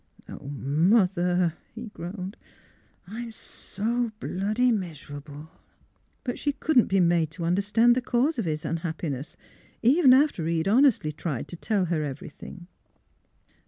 [0.27, 2.35] "Oh, mother," he groaned,"
[3.07, 5.51] I'm so bloody miserable!"
[6.23, 9.37] But she couldn't be made to understand the cause of his unhappiness,
[9.83, 12.65] even after he had hon estly tried to tell her everything.